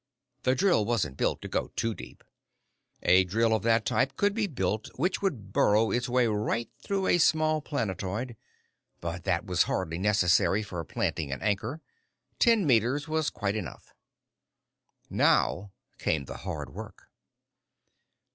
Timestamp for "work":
16.73-17.07